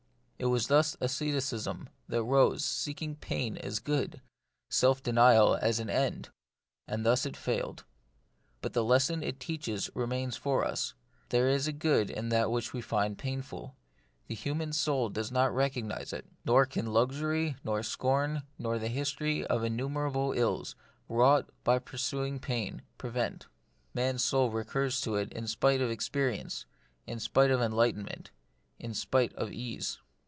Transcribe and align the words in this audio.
It 0.37 0.45
was 0.45 0.69
thus 0.69 0.97
asceticism 0.99 1.87
arose, 2.11 2.65
seeking 2.65 3.15
pain 3.15 3.57
as 3.57 3.77
good, 3.77 4.21
self 4.71 5.03
denial 5.03 5.53
as 5.55 5.79
an 5.79 5.87
end; 5.87 6.29
and 6.87 7.05
thus 7.05 7.27
it 7.27 7.37
failed. 7.37 7.83
But 8.59 8.73
the 8.73 8.83
lesson 8.83 9.21
it 9.21 9.39
teaches 9.39 9.91
remains 9.93 10.37
for 10.37 10.65
us. 10.65 10.95
There 11.29 11.47
is 11.47 11.69
good 11.69 12.09
in 12.09 12.29
that 12.29 12.49
which 12.49 12.73
we 12.73 12.81
find 12.81 13.19
painful: 13.19 13.75
the 14.25 14.33
human 14.33 14.73
soul 14.73 15.09
does 15.09 15.29
and 15.29 15.37
will 15.37 15.43
recog 15.53 15.85
nise 15.85 16.11
it; 16.11 16.25
nor 16.43 16.65
can 16.65 16.87
luxury, 16.87 17.55
nor 17.63 17.83
scorn, 17.83 18.41
nor 18.57 18.79
the 18.79 18.87
history 18.87 19.45
of 19.45 19.63
innumerable 19.63 20.33
ills 20.35 20.75
wrought 21.07 21.51
by 21.63 21.77
pursu 21.77 22.25
ing 22.27 22.39
pain, 22.39 22.81
prevent. 22.97 23.45
Man's 23.93 24.23
soul 24.23 24.49
recurs 24.49 25.01
to 25.01 25.17
it 25.17 25.31
in 25.33 25.45
spite 25.45 25.81
of 25.81 25.91
experience, 25.91 26.65
in 27.05 27.19
spite 27.19 27.51
of 27.51 27.61
enlightenment, 27.61 28.31
in 28.79 28.95
spite 28.95 29.35
of 29.35 29.53
ease. 29.53 29.99